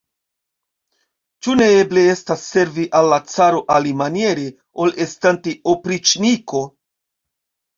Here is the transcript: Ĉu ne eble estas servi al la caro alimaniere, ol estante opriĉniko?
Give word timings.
Ĉu 1.47 1.53
ne 1.59 1.67
eble 1.81 2.05
estas 2.13 2.45
servi 2.53 2.85
al 3.01 3.09
la 3.11 3.19
caro 3.33 3.61
alimaniere, 3.77 4.49
ol 4.85 4.97
estante 5.07 5.55
opriĉniko? 5.75 6.65